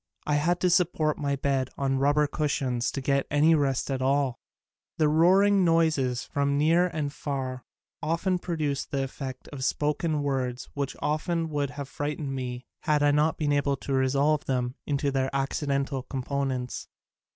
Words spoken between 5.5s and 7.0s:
noises from near